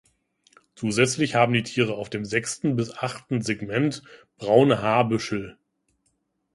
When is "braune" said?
4.37-4.81